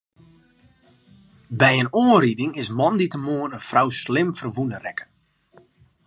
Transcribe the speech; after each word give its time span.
By 1.59 1.71
in 1.81 1.93
oanriding 2.01 2.53
is 2.61 2.75
moandeitemoarn 2.79 3.55
in 3.57 3.65
frou 3.69 3.89
slim 4.01 4.29
ferwûne 4.39 4.77
rekke. 4.85 5.05